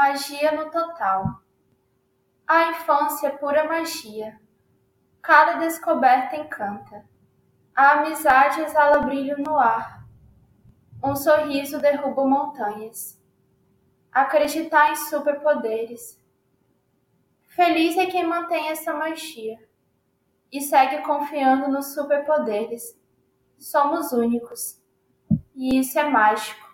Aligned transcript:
Magia 0.00 0.52
no 0.52 0.70
total. 0.70 1.42
A 2.46 2.70
infância 2.70 3.26
é 3.26 3.30
pura 3.30 3.64
magia. 3.64 4.40
Cada 5.20 5.54
descoberta 5.54 6.36
encanta. 6.36 7.04
A 7.74 7.94
amizade 7.94 8.60
exala 8.60 9.00
brilho 9.00 9.42
no 9.42 9.58
ar. 9.58 10.06
Um 11.02 11.16
sorriso 11.16 11.80
derruba 11.80 12.24
montanhas. 12.24 13.20
Acreditar 14.12 14.92
em 14.92 14.94
superpoderes. 14.94 16.24
Feliz 17.46 17.96
é 17.96 18.06
quem 18.06 18.24
mantém 18.24 18.68
essa 18.68 18.94
magia 18.94 19.58
e 20.52 20.60
segue 20.60 21.02
confiando 21.02 21.66
nos 21.66 21.92
superpoderes. 21.92 22.96
Somos 23.58 24.12
únicos 24.12 24.80
e 25.56 25.80
isso 25.80 25.98
é 25.98 26.08
mágico. 26.08 26.67